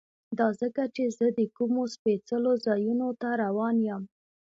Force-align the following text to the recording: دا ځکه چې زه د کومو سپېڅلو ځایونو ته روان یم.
دا 0.39 0.47
ځکه 0.61 0.83
چې 0.95 1.03
زه 1.17 1.25
د 1.37 1.41
کومو 1.57 1.83
سپېڅلو 1.95 2.51
ځایونو 2.65 3.09
ته 3.21 3.29
روان 3.43 3.75
یم. 3.87 4.03